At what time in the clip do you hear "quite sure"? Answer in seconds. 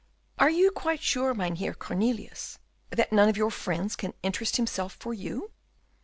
0.71-1.35